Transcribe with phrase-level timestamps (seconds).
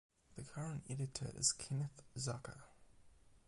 [0.35, 2.63] The current editor is Kenneth Zucker.